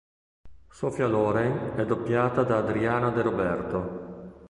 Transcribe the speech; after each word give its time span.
Sophia 0.71 1.05
Loren 1.05 1.73
è 1.75 1.85
doppiata 1.85 2.41
da 2.41 2.57
Adriana 2.57 3.11
De 3.11 3.21
Roberto. 3.21 4.29